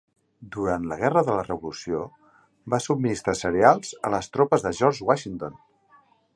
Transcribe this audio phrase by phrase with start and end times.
[0.53, 1.99] Durant la Guerra de la Revolució,
[2.75, 5.65] va subministrar cereals a les tropes de George Washington.